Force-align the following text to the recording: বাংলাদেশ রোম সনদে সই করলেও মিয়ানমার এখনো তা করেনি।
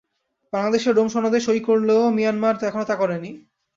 বাংলাদেশ 0.53 0.83
রোম 0.87 1.07
সনদে 1.07 1.39
সই 1.39 1.59
করলেও 1.59 2.01
মিয়ানমার 2.09 2.55
এখনো 2.63 2.85
তা 2.85 2.95
করেনি। 2.95 3.31